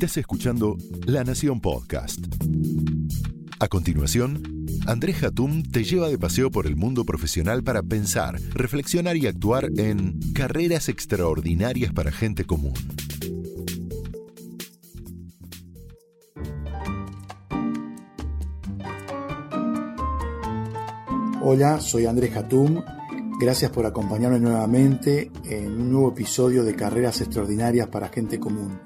[0.00, 2.20] Estás escuchando La Nación Podcast.
[3.58, 9.16] A continuación, Andrés Hatum te lleva de paseo por el mundo profesional para pensar, reflexionar
[9.16, 12.74] y actuar en carreras extraordinarias para gente común.
[21.42, 22.82] Hola, soy Andrés Hatum.
[23.40, 28.78] Gracias por acompañarme nuevamente en un nuevo episodio de Carreras Extraordinarias para Gente Común.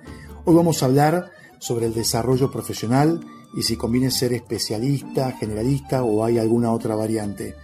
[0.44, 3.18] Hoy vamos a hablar sobre el desarrollo profesional
[3.56, 7.56] y si conviene ser especialista, generalista o hay alguna otra variante.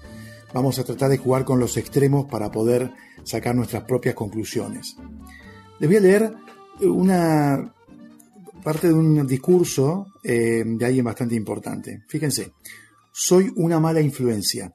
[0.52, 4.96] Vamos a tratar de jugar con los extremos para poder sacar nuestras propias conclusiones.
[5.78, 6.34] Les voy a leer
[6.80, 7.72] una
[8.64, 12.02] parte de un discurso eh, de alguien bastante importante.
[12.08, 12.52] Fíjense,
[13.12, 14.74] soy una mala influencia.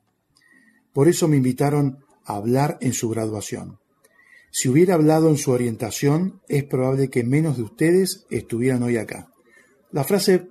[0.93, 3.79] Por eso me invitaron hablar en su graduación.
[4.51, 9.31] Si hubiera hablado en su orientación, es probable que menos de ustedes estuvieran hoy acá.
[9.91, 10.49] La frase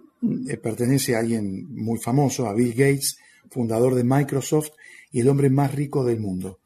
[0.49, 3.19] eh, pertenece a alguien muy famoso, a Bill Gates,
[3.51, 4.71] fundador de Microsoft
[5.11, 6.61] y el hombre más rico del mundo.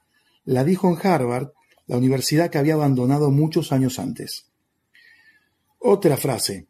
[0.44, 1.50] La dijo en Harvard,
[1.86, 4.46] la universidad que había abandonado muchos años antes.
[5.78, 6.66] Otra frase.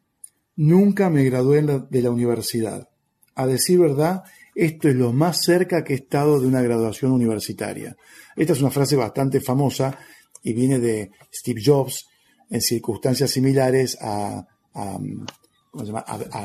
[0.55, 2.89] Nunca me gradué de la universidad.
[3.35, 4.23] A decir verdad,
[4.59, 7.95] esto es lo más cerca que he estado de una graduación universitaria.
[8.35, 9.97] Esta es una frase bastante famosa
[10.43, 12.09] y viene de Steve Jobs
[12.49, 14.45] en circunstancias similares a,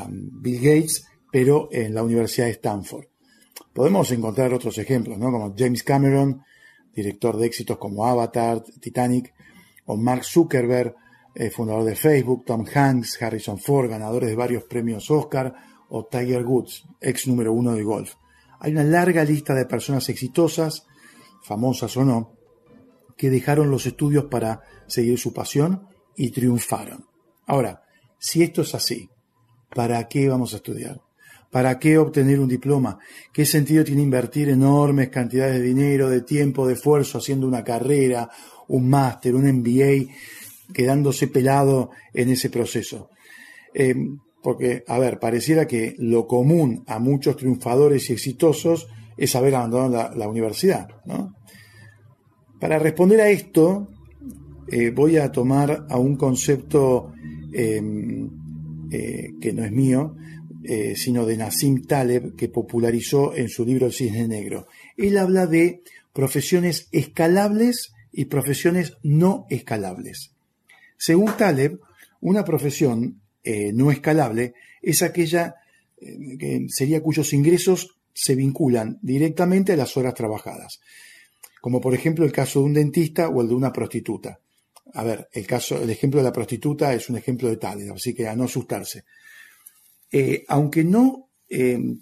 [0.09, 3.05] Bill Gates, pero en la Universidad de Stanford.
[3.73, 5.29] Podemos encontrar otros ejemplos, ¿no?
[5.29, 6.41] como James Cameron,
[6.93, 9.33] director de éxitos como Avatar, Titanic,
[9.87, 10.95] o Mark Zuckerberg,
[11.35, 15.53] eh, fundador de Facebook, Tom Hanks, Harrison Ford, ganadores de varios premios Oscar,
[15.89, 18.13] o Tiger Woods, ex número uno de golf.
[18.59, 20.85] Hay una larga lista de personas exitosas,
[21.43, 22.33] famosas o no,
[23.17, 27.05] que dejaron los estudios para seguir su pasión y triunfaron.
[27.45, 27.83] Ahora,
[28.19, 29.09] si esto es así,
[29.73, 31.01] ¿para qué vamos a estudiar?
[31.51, 32.97] ¿Para qué obtener un diploma?
[33.31, 38.29] ¿Qué sentido tiene invertir enormes cantidades de dinero, de tiempo, de esfuerzo haciendo una carrera,
[38.67, 40.11] un máster, un MBA,
[40.73, 43.09] quedándose pelado en ese proceso?
[43.73, 43.95] Eh,
[44.45, 50.15] porque, a ver, pareciera que lo común a muchos triunfadores y exitosos es haber abandonado
[50.15, 50.87] la, universidad.
[52.59, 53.87] Para responder a esto,
[54.71, 57.11] eh, voy a tomar a un concepto
[57.53, 58.29] em,
[58.91, 60.15] eh, que no es mío,
[60.63, 64.67] eh, sino de Nassim Taleb, que popularizó en su libro El Cisne Negro.
[64.95, 65.81] Él habla de
[66.13, 70.35] profesiones escalables y profesiones no escalables.
[70.99, 71.79] Según Taleb,
[72.21, 75.55] una profesión eh, no escalable es aquella
[76.01, 80.81] eh, que sería cuyos ingresos se vinculan directamente a las horas trabajadas,
[81.61, 84.39] como por ejemplo el caso de un dentista o el de una prostituta.
[84.93, 88.15] A ver, el caso, el ejemplo de la prostituta es un ejemplo de tal, así
[88.15, 89.03] que a no asustarse.
[90.11, 91.21] Eh, aunque no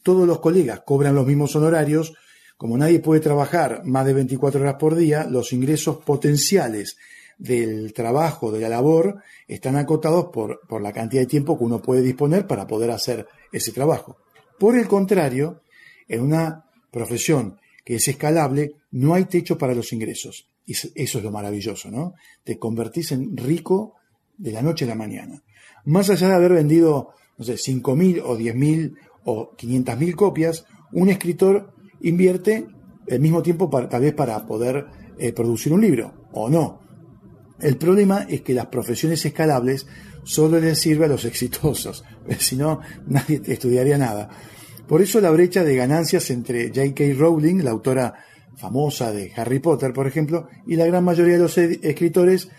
[0.01, 2.13] todos los colegas cobran los mismos honorarios,
[2.55, 6.95] como nadie puede trabajar más de 24 horas por día, los ingresos potenciales
[7.37, 11.81] del trabajo, de la labor, están acotados por, por la cantidad de tiempo que uno
[11.81, 14.17] puede disponer para poder hacer ese trabajo.
[14.59, 15.61] Por el contrario,
[16.07, 20.47] en una profesión que es escalable, no hay techo para los ingresos.
[20.65, 22.13] Y eso es lo maravilloso, ¿no?
[22.43, 23.95] Te convertís en rico
[24.37, 25.43] de la noche a la mañana.
[25.85, 28.95] Más allá de haber vendido, no sé, 5.000 o 10.000
[29.25, 32.67] o 500.000 copias, un escritor invierte
[33.07, 34.85] el mismo tiempo para, tal vez para poder
[35.17, 36.79] eh, producir un libro, o no.
[37.63, 39.87] El problema es que las profesiones escalables
[40.23, 42.03] solo les sirve a los exitosos,
[42.37, 44.29] si no, nadie estudiaría nada.
[44.87, 47.13] Por eso la brecha de ganancias entre J.K.
[47.17, 48.13] Rowling, la autora
[48.57, 52.49] famosa de Harry Potter, por ejemplo, y la gran mayoría de los escritores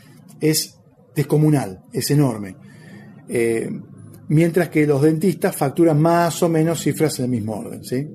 [0.41, 0.78] es
[1.15, 2.56] descomunal, es enorme.
[3.28, 3.69] Eh,
[4.28, 7.84] mientras que los dentistas facturan más o menos cifras en el mismo orden.
[7.84, 8.06] ¿sí?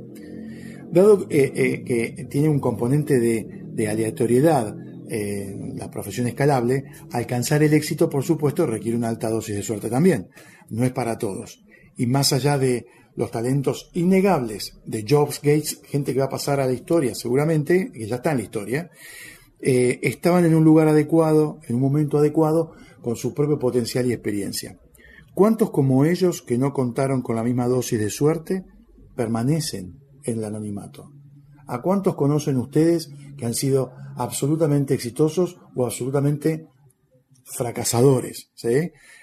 [0.92, 4.76] Dado eh, eh, que tiene un componente de aleatoriedad
[5.10, 10.30] la profesión escalable, alcanzar el éxito, por supuesto, requiere una alta dosis de suerte también.
[10.70, 11.64] No es para todos.
[11.98, 12.86] Y más allá de
[13.16, 17.92] los talentos innegables de Jobs, Gates, gente que va a pasar a la historia seguramente,
[17.92, 18.90] que ya está en la historia,
[19.62, 24.14] eh, estaban en un lugar adecuado, en un momento adecuado, con su propio potencial y
[24.14, 24.78] experiencia.
[25.34, 28.64] ¿Cuántos como ellos que no contaron con la misma dosis de suerte
[29.16, 31.12] permanecen en el anonimato?
[31.70, 36.68] ¿A cuántos conocen ustedes que han sido absolutamente exitosos o absolutamente
[37.44, 38.52] fracasadores?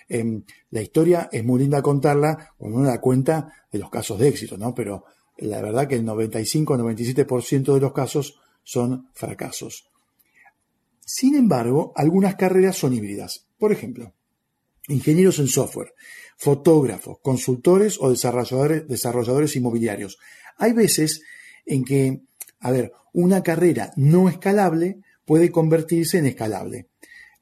[0.09, 4.29] Em, la historia es muy linda contarla cuando uno da cuenta de los casos de
[4.29, 4.75] éxito, ¿no?
[4.75, 5.05] Pero
[5.39, 9.89] la verdad que el 95-97% de los casos son fracasos.
[11.05, 13.47] Sin embargo, algunas carreras son híbridas.
[13.59, 14.15] Por ejemplo,
[14.89, 15.95] ingenieros en software,
[16.37, 20.19] fotógrafos, consultores o desarrolladores, desarrolladores inmobiliarios.
[20.59, 21.23] Hay veces
[21.65, 22.23] en que,
[22.61, 26.89] a ver, una carrera no escalable puede convertirse en escalable.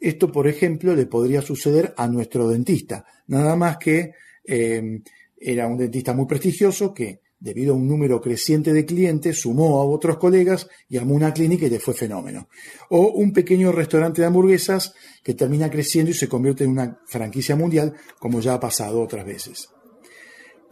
[0.01, 4.13] Esto, por ejemplo, le podría suceder a nuestro dentista, nada más que
[4.45, 5.01] eh,
[5.37, 9.85] era un dentista muy prestigioso que, debido a un número creciente de clientes, sumó a
[9.85, 12.49] otros colegas y armó una clínica y le fue fenómeno.
[12.91, 17.57] O un pequeño restaurante de hamburguesas que termina creciendo y se convierte en una franquicia
[17.57, 19.69] mundial, como ya ha pasado otras veces.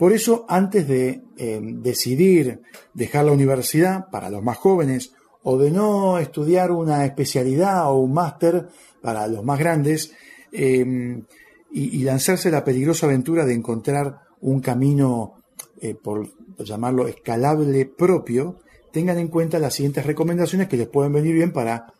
[0.03, 2.61] Por eso, antes de eh, decidir
[2.93, 5.13] dejar la universidad para los más jóvenes
[5.45, 8.67] o de no estudiar una especialidad o un máster
[9.01, 10.13] para los más grandes
[10.51, 11.23] em,
[11.71, 15.35] y, lanzarse la peligrosa aventura de encontrar un camino,
[15.81, 18.59] eh, por llamarlo escalable propio,
[18.91, 21.95] tengan en cuenta las siguientes recomendaciones que les pueden venir bien para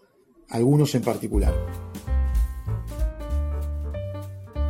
[0.49, 1.55] algunos en particular.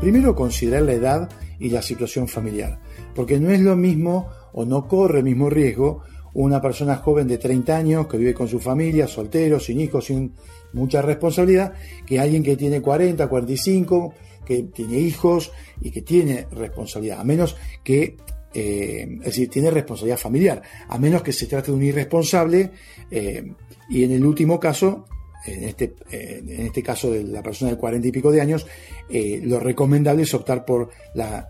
[0.02, 2.80] Primero, considerar la edad y la situación familiar,
[3.14, 6.02] porque no es lo mismo o no corre el mismo riesgo
[6.34, 10.32] una persona joven de 30 años que vive con su familia, soltero, sin hijos, sin
[10.72, 11.74] mucha responsabilidad,
[12.06, 14.14] que alguien que tiene 40, 45,
[14.44, 18.16] que tiene hijos y que tiene responsabilidad, a menos que,
[18.54, 22.70] eh, es decir, tiene responsabilidad familiar, a menos que se trate de un irresponsable
[23.10, 23.52] eh,
[23.90, 25.04] y en el último caso,
[25.46, 28.66] en este, eh, en este caso de la persona de 40 y pico de años,
[29.10, 31.48] lo recomendable es optar por la,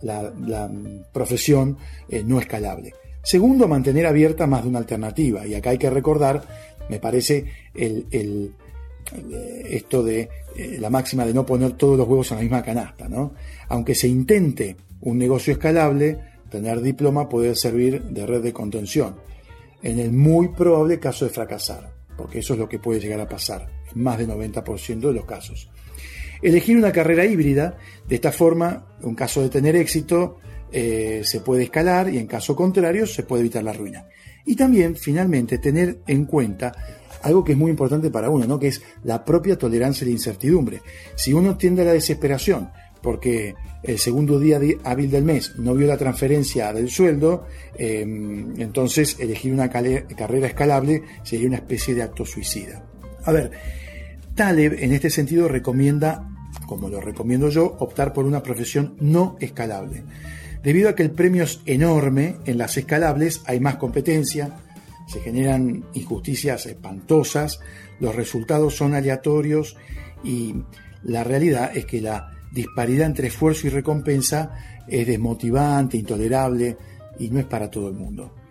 [1.12, 1.78] profesión
[2.24, 2.92] no escalable.
[3.22, 5.46] Segundo, mantener abierta más de una alternativa.
[5.46, 6.42] Y acá hay que recordar,
[6.88, 7.44] me parece,
[7.74, 12.42] el, eh, esto de eh, la máxima de no poner todos los huevos en la
[12.42, 13.08] misma canasta.
[13.08, 13.32] ¿no?
[13.68, 16.18] Aunque se intente un negocio escalable,
[16.50, 19.14] tener diploma puede servir de red de contención.
[19.82, 23.28] En el muy probable caso de fracasar, porque eso es lo que puede llegar a
[23.28, 25.70] pasar más del 90% de los casos.
[26.42, 27.78] Elegir una carrera híbrida,
[28.08, 30.38] de esta forma, en caso de tener éxito,
[30.72, 34.06] eh, se puede escalar y en caso contrario se puede evitar la ruina.
[34.44, 36.72] Y también, finalmente, tener en cuenta
[37.22, 38.58] algo que es muy importante para uno, ¿no?
[38.58, 40.82] que es la propia tolerancia a la incertidumbre.
[41.14, 45.86] Si uno tiende a la desesperación porque el segundo día hábil del mes no vio
[45.86, 47.46] la transferencia del sueldo,
[47.76, 52.84] em, entonces elegir una carrera escalable sería una especie de acto suicida.
[53.24, 53.50] A ver,
[54.34, 56.28] Taleb en este sentido recomienda,
[56.66, 60.04] como lo recomiendo yo, optar por una profesión no escalable.
[60.62, 64.56] Debido a que el premio es enorme, en las escalables hay más competencia,
[65.06, 67.60] se generan injusticias espantosas,
[68.00, 69.76] los resultados son aleatorios
[70.24, 70.54] y
[71.02, 74.52] la realidad es que la disparidad entre esfuerzo y recompensa
[74.86, 76.76] es desmotivante, intolerable
[77.18, 78.41] y no es para todo el mundo.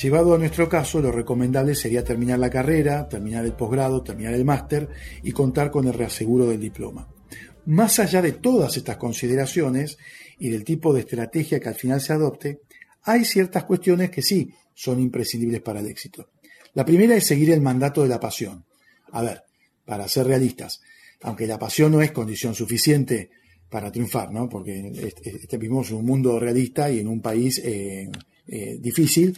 [0.00, 4.44] Llevado a nuestro caso, lo recomendable sería terminar la carrera, terminar el posgrado, terminar el
[4.44, 4.88] máster
[5.22, 7.08] y contar con el reaseguro del diploma.
[7.66, 9.98] Más allá de todas estas consideraciones,
[10.38, 12.60] y del tipo de estrategia que al final se adopte,
[13.02, 16.30] hay ciertas cuestiones que sí son imprescindibles para el éxito.
[16.74, 18.64] La primera es seguir el mandato de la pasión.
[19.10, 19.42] A ver,
[19.84, 20.80] para ser realistas,
[21.22, 23.30] aunque la pasión no es condición suficiente
[23.68, 24.48] para triunfar, ¿no?
[24.48, 25.12] Porque
[25.52, 28.08] vivimos en un mundo realista y en un país eh,
[28.46, 29.36] eh, difícil,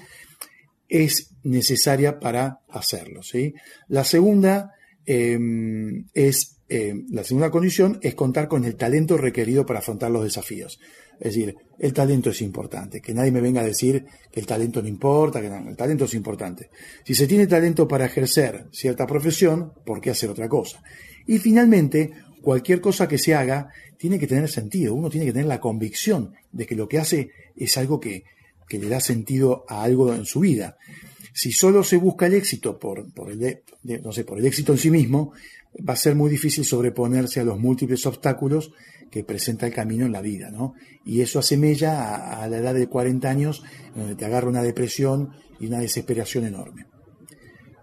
[0.90, 3.22] es necesaria para hacerlo.
[3.22, 3.54] ¿sí?
[3.88, 4.74] La segunda
[5.06, 10.22] em, es eh, la segunda condición es contar con el talento requerido para afrontar los
[10.22, 10.78] desafíos.
[11.18, 13.00] Es decir, el talento es importante.
[13.00, 16.14] Que nadie me venga a decir que el talento no importa, que el talento es
[16.14, 16.70] importante.
[17.04, 20.80] Si se tiene talento para ejercer cierta profesión, ¿por qué hacer otra cosa?
[21.26, 24.94] Y finalmente, cualquier cosa que se haga tiene que tener sentido.
[24.94, 28.22] Uno tiene que tener la convicción de que lo que hace es algo que,
[28.78, 30.76] le da sentido a algo en su vida.
[31.32, 33.62] Si solo se busca el éxito por, el,
[34.02, 35.32] no sé, por el éxito en sí mismo,
[35.88, 38.72] va a ser muy difícil sobreponerse a los múltiples obstáculos
[39.10, 40.74] que presenta el camino en la vida, ¿no?
[41.04, 43.62] Y eso asemella a, la edad de 40 años,
[43.94, 46.86] donde te agarra una depresión y una desesperación enorme.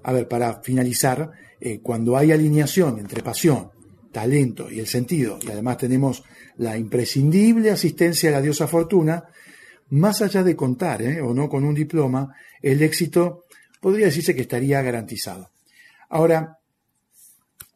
[0.04, 3.72] A ver, para finalizar, eh, cuando hay alineación entre pasión,
[4.12, 6.24] talento y el sentido, y además tenemos
[6.58, 9.26] la imprescindible asistencia a la diosa fortuna,
[9.90, 11.22] más allá de contar ¿eh?
[11.22, 13.46] o no con un diploma, el éxito
[13.80, 15.52] podría decirse que estaría garantizado.
[16.10, 16.60] Ahora,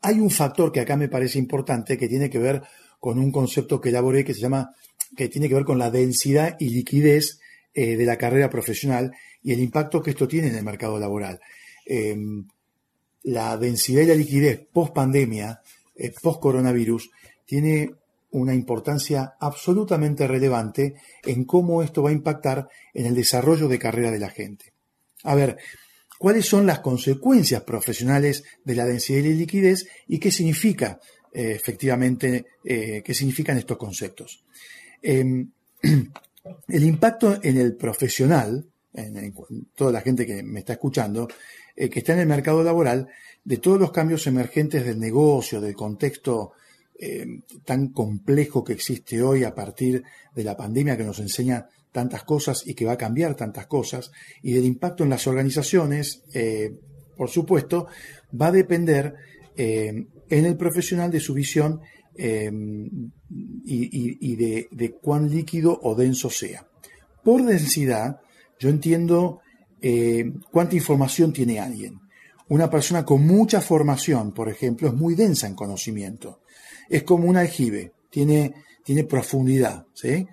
[0.02, 2.62] hay un factor que acá me parece importante que tiene que ver
[3.00, 4.76] con un concepto que elaboré que se llama,
[5.16, 7.40] que tiene que ver con la densidad y liquidez
[7.74, 9.12] eh, de la carrera profesional
[9.44, 11.40] y el impacto que esto tiene en el mercado laboral.
[11.86, 12.48] Em,
[13.24, 15.62] la densidad y la liquidez post pandemia,
[15.96, 17.10] eh, post coronavirus,
[17.46, 17.92] tiene
[18.32, 24.12] una importancia absolutamente relevante en cómo esto va a impactar en el desarrollo de carrera
[24.12, 24.74] de la gente.
[25.24, 25.58] A ver,
[26.18, 31.00] cuáles son las consecuencias profesionales de la densidad y liquidez y qué significa
[31.34, 34.44] eh, efectivamente eh, qué significan estos conceptos.
[35.02, 35.50] Em,
[35.82, 39.34] el impacto en el profesional, en,
[39.76, 41.28] toda la gente que me está escuchando,
[41.76, 43.08] que está en el mercado laboral,
[43.44, 46.52] de todos los cambios emergentes del negocio, del contexto
[47.66, 50.04] tan complejo que existe hoy a partir
[50.36, 54.12] de la pandemia que nos enseña tantas cosas y que va a cambiar tantas cosas,
[54.44, 56.24] y del impacto en las organizaciones,
[57.18, 57.88] por supuesto,
[58.40, 59.16] va a depender
[59.56, 61.82] eh, en el profesional de su visión
[62.16, 62.50] eh,
[63.66, 66.66] y, de, cuán líquido o denso sea.
[67.24, 68.22] Por densidad,
[68.60, 69.42] yo entiendo
[69.82, 72.00] eh, cuánta información tiene alguien.
[72.52, 76.42] Una persona con mucha formación, por ejemplo, es muy densa en conocimiento.
[76.90, 78.54] Es como un aljibe, tiene,
[78.84, 79.86] tiene profundidad.
[79.94, 80.28] ¿sí?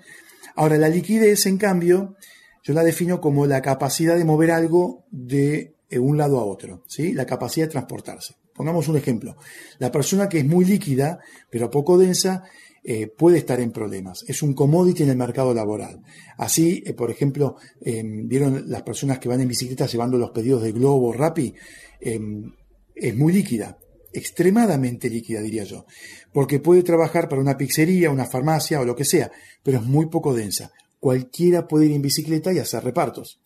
[0.56, 2.16] Ahora, la liquidez, en cambio,
[2.64, 7.12] yo la defino como la capacidad de mover algo de un lado a otro, ¿sí?
[7.12, 8.34] la capacidad de transportarse.
[8.52, 9.36] Pongamos un ejemplo.
[9.78, 11.20] La persona que es muy líquida,
[11.50, 12.42] pero poco densa,
[12.90, 14.24] eh, puede estar en problemas.
[14.26, 16.00] Es un commodity en el mercado laboral.
[16.38, 20.62] Así, eh, por ejemplo, em, vieron las personas que van en bicicleta llevando los pedidos
[20.62, 21.52] de Globo, Rappi,
[22.00, 22.50] em,
[22.94, 23.76] es muy líquida,
[24.10, 25.84] extremadamente líquida, diría yo,
[26.32, 29.30] porque puede trabajar para una pizzería, una farmacia o lo que sea,
[29.62, 30.72] pero es muy poco densa.
[30.98, 33.38] Cualquiera puede ir en bicicleta y hacer repartos.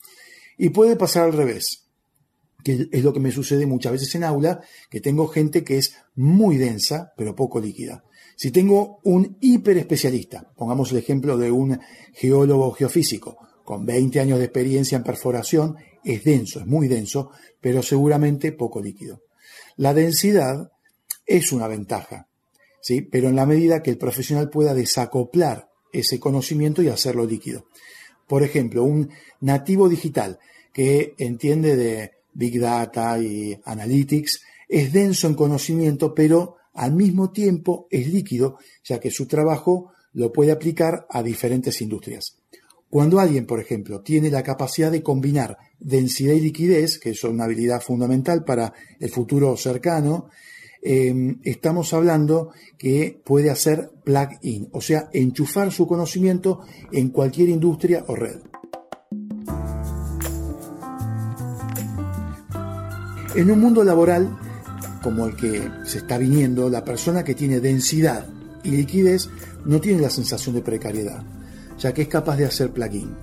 [0.57, 1.89] Y puede pasar al revés
[2.63, 5.97] que es lo que me sucede muchas veces en aula, que tengo gente que es
[6.15, 8.05] muy densa, pero poco líquida.
[8.37, 11.79] Si tengo un hiperespecialista, pongamos el ejemplo de un
[12.13, 17.83] geólogo geofísico, con 20 años de experiencia en perforación, es denso, es muy denso, pero
[17.83, 19.23] seguramente poco líquido.
[19.77, 20.73] La densidad
[21.27, 22.29] es una ventaja,
[22.81, 23.03] ¿sí?
[23.03, 27.67] pero en la medida que el profesional pueda desacoplar ese conocimiento y hacerlo líquido.
[28.27, 29.11] Por ejemplo, un
[29.41, 30.39] nativo digital
[30.73, 37.87] que entiende de Big Data y Analytics, es denso en conocimiento, pero al mismo tiempo
[37.91, 42.39] es líquido, ya que su trabajo lo puede aplicar a diferentes industrias.
[42.91, 47.45] Cuando alguien, por ejemplo, tiene la capacidad de combinar densidad y liquidez, que es una
[47.45, 50.29] habilidad fundamental para el futuro cercano,
[50.83, 56.61] em, estamos hablando que puede hacer plug-in, o sea, enchufar su conocimiento
[56.93, 58.41] en cualquier industria o red.
[63.35, 64.37] En un mundo laboral
[65.03, 68.27] como el que se está viniendo, la persona que tiene densidad
[68.63, 69.29] y liquidez
[69.65, 71.23] no tiene la sensación de precariedad,
[71.79, 73.15] ya que es capaz de hacer plugin.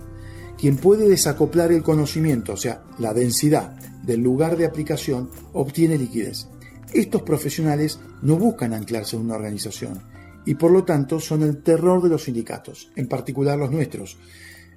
[0.57, 6.47] Quien puede desacoplar el conocimiento, o sea, la densidad del lugar de aplicación, obtiene liquidez.
[6.93, 10.01] Estos profesionales no buscan anclarse en una organización
[10.45, 14.17] y por lo tanto son el terror de los sindicatos, en particular los nuestros.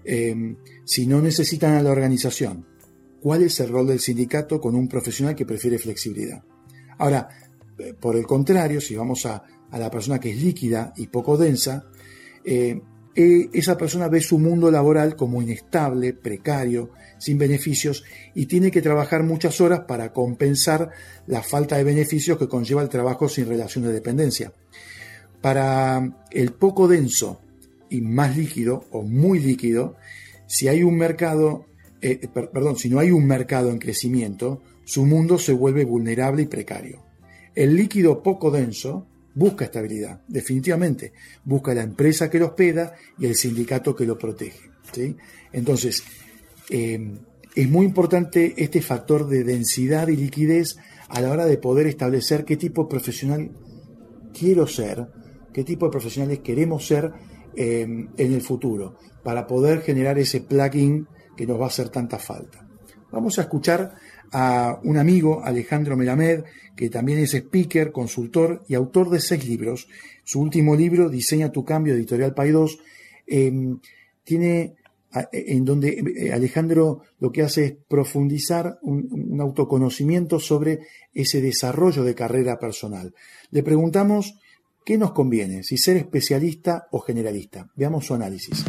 [0.04, 2.66] Eh, si no necesitan a la organización,
[3.20, 6.42] cuál es el rol del sindicato con un profesional que prefiere flexibilidad.
[6.98, 7.28] Ahora,
[7.78, 11.86] eh, por el contrario, si vamos a, la persona que es líquida y poco densa,
[12.44, 12.78] eh,
[13.14, 18.82] eh, esa persona ve su mundo laboral como inestable, precario, sin beneficios y tiene que
[18.82, 20.90] trabajar muchas horas para compensar
[21.26, 24.52] la falta de beneficios que conlleva el trabajo sin relación de dependencia.
[25.40, 27.40] Para el poco denso
[27.88, 29.96] y más líquido o muy líquido,
[30.46, 31.66] si hay un mercado
[32.52, 37.04] perdón, si no hay un mercado en crecimiento, su mundo se vuelve vulnerable y precario.
[37.54, 41.12] El líquido poco denso busca estabilidad, definitivamente.
[41.44, 44.70] Busca la empresa que lo hospeda y el sindicato que lo protege.
[45.52, 46.02] Entonces,
[46.70, 47.18] eh,
[47.54, 50.76] es muy importante este factor de densidad y liquidez
[51.08, 53.50] a la hora de poder establecer qué tipo de profesional
[54.38, 55.06] quiero ser,
[55.52, 57.12] qué tipo de profesionales queremos ser
[57.54, 62.66] en el futuro, para poder generar ese plugin que nos va a hacer tanta falta.
[63.10, 63.94] Vamos a escuchar
[64.32, 69.88] a un amigo, Alejandro Melamed, que también es speaker, consultor y autor de seis libros.
[70.24, 72.78] Su último libro, Diseña tu cambio, editorial Paidós,
[73.26, 73.78] em,
[74.24, 74.74] tiene
[75.30, 80.80] en donde eh, Alejandro lo que hace es profundizar un, un, autoconocimiento sobre
[81.12, 83.14] ese desarrollo de carrera personal.
[83.50, 84.38] Le preguntamos
[84.84, 87.70] qué nos conviene, si ser especialista o generalista.
[87.76, 88.64] Veamos su análisis.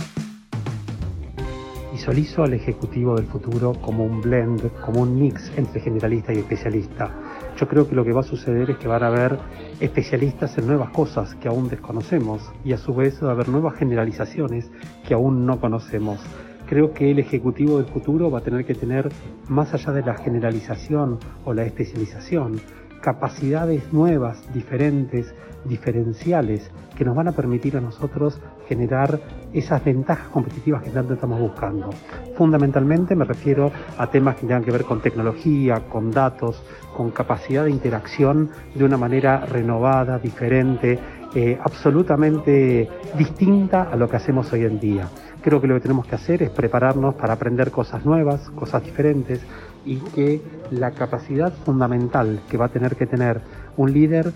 [2.03, 7.09] Visualizo al ejecutivo del futuro como un blend, como un mix entre generalista y especialista.
[7.57, 9.39] Yo creo que lo que va a suceder es que van a haber
[9.79, 13.75] especialistas en nuevas cosas que aún desconocemos y a su vez va a haber nuevas
[13.75, 14.69] generalizaciones
[15.07, 16.19] que aún no conocemos.
[16.67, 19.07] Creo que el ejecutivo del futuro va a tener que tener,
[19.47, 22.59] más allá de la generalización o la especialización,
[22.99, 25.33] capacidades nuevas, diferentes,
[25.63, 29.19] diferenciales, que nos van a permitir a nosotros generar
[29.53, 31.89] esas ventajas competitivas que tanto estamos buscando.
[32.35, 36.61] Fundamentalmente me refiero a temas que tengan que ver con tecnología, con datos,
[36.95, 40.99] con capacidad de interacción de una manera renovada, diferente,
[41.35, 45.07] eh, absolutamente distinta a lo que hacemos hoy en día.
[45.41, 49.41] Creo que lo que tenemos que hacer es prepararnos para aprender cosas nuevas, cosas diferentes
[49.85, 50.41] y que
[50.71, 53.41] la capacidad fundamental que va a tener que tener
[53.77, 54.31] un líder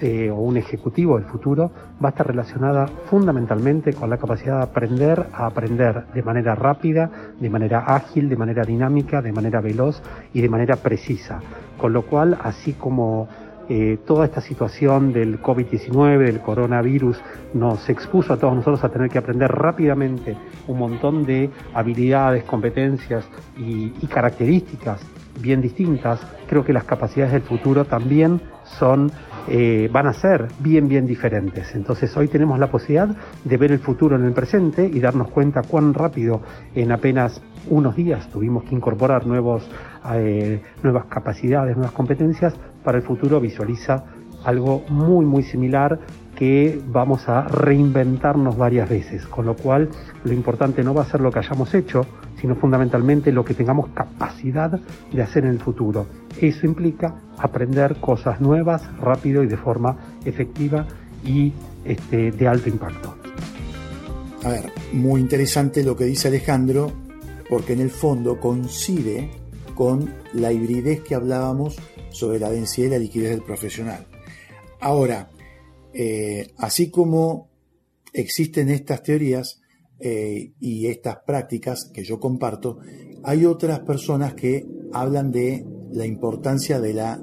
[0.00, 1.70] eh, o un ejecutivo del futuro
[2.02, 7.10] va a estar relacionada fundamentalmente con la capacidad de aprender a aprender de manera rápida,
[7.40, 10.00] de manera ágil, de manera dinámica, de manera veloz
[10.32, 11.40] y de manera precisa.
[11.76, 13.28] Con lo cual, así como
[13.68, 17.20] eh, toda esta situación del COVID-19, del coronavirus,
[17.54, 20.36] nos expuso a todos nosotros a tener que aprender rápidamente
[20.68, 23.28] un montón de habilidades, competencias
[23.58, 25.00] y, y características
[25.40, 26.20] bien distintas.
[26.48, 28.40] Creo que las capacidades del futuro también
[28.78, 29.10] son
[29.50, 31.74] eh, van a ser bien, bien diferentes.
[31.74, 33.08] Entonces hoy tenemos la posibilidad
[33.44, 36.42] de ver el futuro en el presente y darnos cuenta cuán rápido
[36.74, 39.68] en apenas unos días tuvimos que incorporar nuevos,
[40.12, 42.54] eh, nuevas capacidades, nuevas competencias.
[42.84, 44.04] Para el futuro visualiza
[44.44, 45.98] algo muy, muy similar
[46.36, 49.88] que vamos a reinventarnos varias veces, con lo cual
[50.24, 52.06] lo importante no va a ser lo que hayamos hecho,
[52.40, 54.80] sino fundamentalmente lo que tengamos capacidad
[55.12, 56.06] de hacer en el futuro.
[56.40, 60.86] Eso implica aprender cosas nuevas, rápido y de forma efectiva
[61.24, 61.52] y
[61.84, 63.14] este, de alto impacto.
[64.44, 66.92] A ver, muy interesante lo que dice Alejandro,
[67.48, 69.30] porque en el fondo coincide
[69.74, 71.76] con la hibridez que hablábamos
[72.10, 74.06] sobre la densidad y la liquidez del profesional.
[74.80, 75.28] Ahora,
[75.92, 77.48] eh, así como
[78.12, 79.60] existen estas teorías
[80.00, 82.78] eh, y estas prácticas que yo comparto,
[83.24, 87.20] hay otras personas que hablan de la importancia de la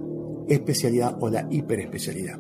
[0.48, 2.40] especialidad o la hiperespecialidad.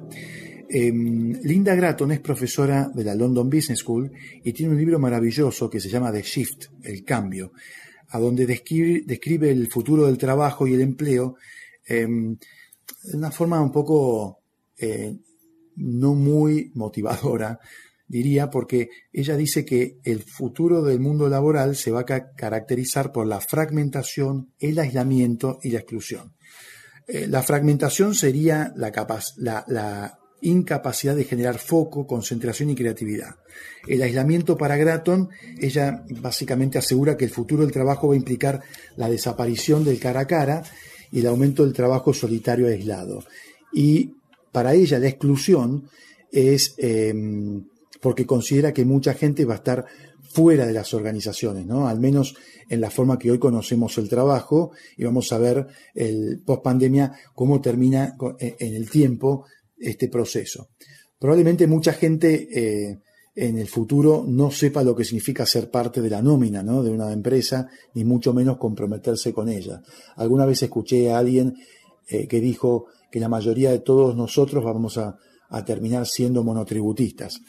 [0.67, 4.11] Em, Linda Gratton es profesora de la London Business School
[4.43, 7.51] y tiene un libro maravilloso que se llama The Shift, el cambio,
[8.09, 11.35] a donde describe, el futuro del trabajo y el empleo
[11.85, 12.35] em,
[13.03, 14.39] de una forma un poco
[14.77, 15.15] eh,
[15.77, 17.59] no muy motivadora,
[18.07, 23.27] diría, porque ella dice que el futuro del mundo laboral se va a caracterizar por
[23.27, 26.33] la fragmentación, el aislamiento y la exclusión.
[27.07, 33.35] Eh, la fragmentación sería la, incapacidad de generar foco, concentración y creatividad.
[33.87, 38.61] El aislamiento para Gratton, ella básicamente asegura que el futuro del trabajo va a implicar
[38.95, 40.63] la desaparición del cara a cara
[41.11, 43.23] y el aumento del trabajo solitario aislado.
[43.73, 44.11] Y
[44.51, 45.89] para ella la exclusión
[46.31, 47.65] es em,
[48.05, 49.83] porque considera que mucha gente va a estar
[50.21, 51.87] fuera de las organizaciones, ¿no?
[51.87, 52.35] Al menos
[52.69, 55.65] en la forma que hoy conocemos el trabajo y vamos a ver
[55.95, 60.69] el post pandemia cómo termina e, en el tiempo este proceso.
[61.17, 62.99] Probablemente mucha gente eh,
[63.33, 66.83] en el futuro no sepa lo que significa ser parte de la nómina ¿no?
[66.83, 69.81] de una empresa, ni mucho menos comprometerse con ella.
[70.17, 71.55] Alguna vez escuché a alguien
[72.07, 75.17] eh, que dijo que la mayoría de todos nosotros vamos a,
[75.65, 77.39] terminar siendo monotributistas.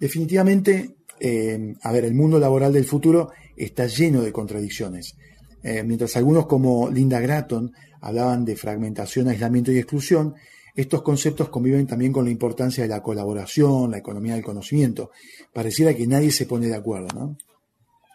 [0.00, 5.14] Definitivamente, eh, a ver, el mundo laboral del futuro está lleno de contradicciones.
[5.62, 10.34] Eh, mientras algunos como Linda Gratton hablaban de fragmentación, aislamiento y exclusión,
[10.74, 15.10] estos conceptos conviven también con la importancia de la colaboración, la economía del conocimiento.
[15.52, 17.36] Pareciera que nadie se pone de acuerdo.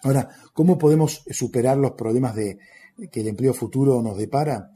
[0.02, 2.58] Ahora, ¿cómo podemos superar los problemas de,
[3.12, 4.72] que el empleo futuro nos depara?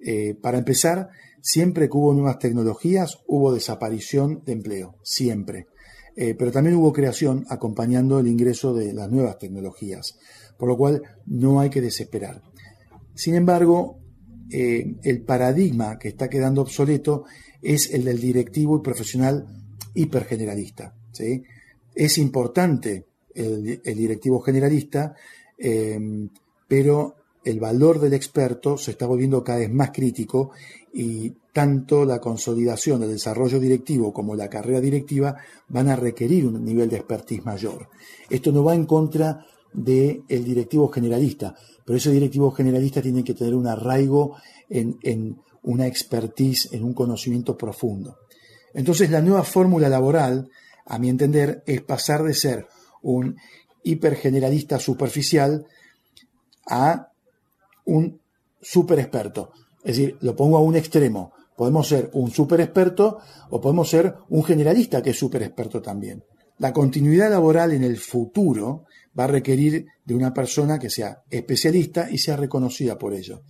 [0.00, 1.10] Eh, para empezar,
[1.40, 5.66] siempre que hubo nuevas tecnologías, hubo desaparición de empleo, siempre.
[6.22, 10.18] Eh, pero también hubo creación acompañando el ingreso de las nuevas tecnologías,
[10.58, 12.42] por lo cual no hay que desesperar.
[13.14, 14.00] Sin embargo,
[14.50, 17.24] eh, el paradigma que está quedando obsoleto
[17.62, 19.46] es el del directivo y profesional
[19.94, 20.94] hipergeneralista.
[21.94, 25.14] Es importante el, directivo generalista,
[26.68, 30.50] pero el valor del experto se está volviendo cada vez más crítico
[30.92, 35.36] y tanto la consolidación del desarrollo directivo como la carrera directiva
[35.68, 37.88] van a requerir un nivel de expertise mayor.
[38.28, 43.54] Esto no va en contra del directivo generalista, pero ese directivo generalista tiene que tener
[43.54, 44.36] un arraigo
[44.68, 48.18] en, en una expertise, en un conocimiento profundo.
[48.74, 50.50] Entonces la nueva fórmula laboral,
[50.86, 52.66] a mi entender, es pasar de ser
[53.02, 53.36] un
[53.82, 55.66] hipergeneralista superficial
[56.66, 57.09] a
[57.90, 58.20] un
[58.60, 59.50] super experto.
[59.84, 61.32] Es decir, lo pongo a un extremo.
[61.56, 63.18] Podemos ser un super experto
[63.50, 66.24] o podemos ser un generalista que es super experto también.
[66.58, 68.84] La continuidad laboral en el futuro
[69.18, 73.42] va a requerir de una persona que sea especialista y sea reconocida por ello.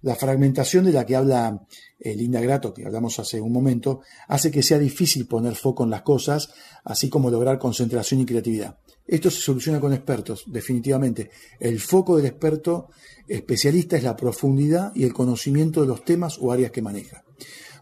[0.00, 1.60] La fragmentación de la que habla
[1.98, 5.90] eh, Linda Grato, que hablamos hace un momento, hace que sea difícil poner foco en
[5.90, 6.52] las cosas,
[6.84, 8.78] así como lograr concentración y creatividad.
[9.12, 11.28] Esto se soluciona con expertos, definitivamente.
[11.60, 12.88] El foco del experto
[13.28, 17.22] especialista es la profundidad y el conocimiento de los temas o áreas que maneja.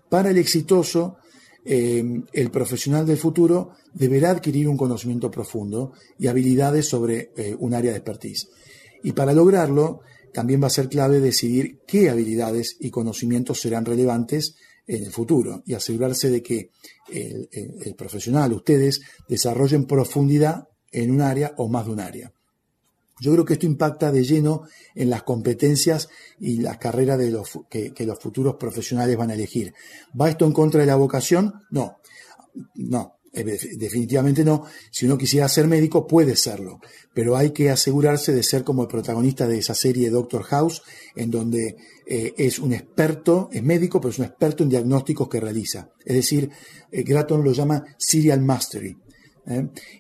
[0.08, 1.18] Para el exitoso,
[1.64, 7.74] eh, el profesional del futuro deberá adquirir un conocimiento profundo y habilidades sobre eh, un
[7.74, 8.48] área de expertise.
[9.04, 10.00] Y para lograrlo,
[10.34, 15.62] también va a ser clave decidir qué habilidades y conocimientos serán relevantes en el futuro
[15.64, 16.70] y asegurarse de que
[17.08, 22.32] el, el profesional, ustedes, desarrollen profundidad en un área o más de un área.
[23.20, 24.62] Yo creo que esto impacta de lleno
[24.94, 29.74] en las competencias y las carreras de los, que, los futuros profesionales van a elegir.
[30.18, 31.52] ¿Va esto en contra de la vocación?
[31.70, 31.98] No,
[32.76, 33.44] no, eh,
[33.76, 34.64] definitivamente no.
[34.90, 36.80] Si uno quisiera ser médico, puede serlo,
[37.12, 40.82] pero hay que asegurarse de ser como el protagonista de esa serie Doctor House,
[41.14, 41.76] en donde
[42.06, 45.90] eh, es un experto, es médico, pero es un experto en diagnósticos que realiza.
[46.06, 46.50] Es decir,
[46.90, 48.96] eh, Gratton lo llama serial mastery.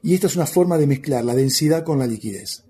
[0.02, 2.64] Y esta es una forma de mezclar la densidad con la liquidez.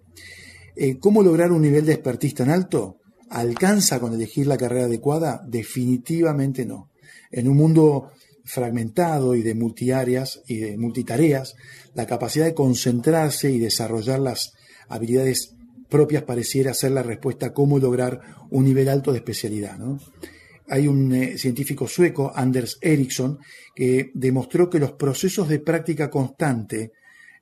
[0.76, 2.98] Eh, ¿Cómo lograr un nivel de expertise tan alto?
[3.28, 5.42] ¿Alcanza con elegir la carrera adecuada?
[5.46, 6.90] Definitivamente no.
[7.30, 8.10] En un mundo
[8.44, 11.54] fragmentado y de multiáreas y de multitareas,
[11.94, 14.52] la capacidad de concentrarse y desarrollar las
[14.88, 15.54] habilidades
[15.88, 19.78] propias pareciera ser la respuesta a cómo lograr un nivel alto de especialidad.
[20.70, 23.38] Hay un eh, científico sueco, Anders Ericsson,
[23.74, 26.92] que demostró que los procesos de práctica constante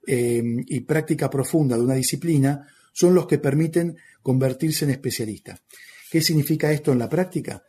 [0.07, 5.61] eh, y práctica profunda de una disciplina son los que permiten convertirse en especialista.
[6.11, 7.63] ¿Qué significa esto en la práctica?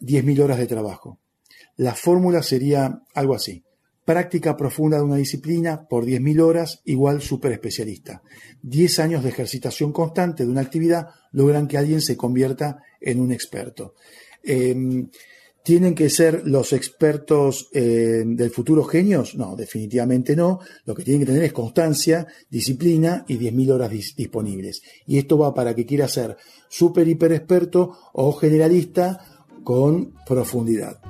[0.00, 1.18] 10.000 horas de trabajo.
[1.76, 3.64] La fórmula sería algo así.
[4.04, 8.22] Práctica profunda de una disciplina por 10.000 horas igual super especialista.
[8.62, 13.32] 10 años de ejercitación constante de una actividad logran que alguien se convierta en un
[13.32, 13.94] experto.
[14.42, 15.08] Em,
[15.64, 19.36] ¿Tienen que ser los expertos eh, del futuro genios?
[19.36, 20.58] No, definitivamente no.
[20.84, 24.82] Lo que tienen que tener es constancia, disciplina y 10.000 horas disponibles.
[25.06, 26.36] Y esto va para que quiera ser
[26.68, 31.00] súper hiper experto o generalista con profundidad.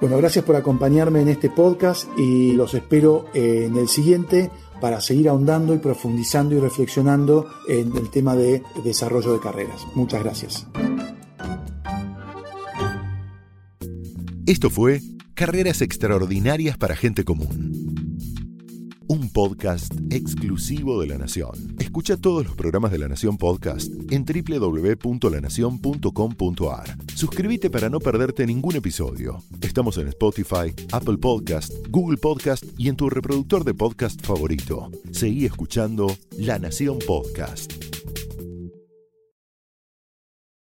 [0.00, 5.28] Bueno, gracias por acompañarme en este podcast y los espero en el siguiente para seguir
[5.28, 9.86] ahondando y profundizando y reflexionando en el tema de desarrollo de carreras.
[9.94, 10.66] Muchas gracias.
[14.50, 15.00] Esto fue
[15.34, 18.18] Carreras Extraordinarias para Gente Común.
[19.06, 21.76] Un podcast exclusivo de La Nación.
[21.78, 26.96] Escucha todos los programas de La Nación Podcast en www.lanacion.com.ar.
[27.14, 29.40] Suscríbete para no perderte ningún episodio.
[29.60, 34.90] Estamos en Spotify, Apple Podcast, Google Podcast y en tu reproductor de podcast favorito.
[35.12, 37.89] Seguí escuchando La Nación Podcast.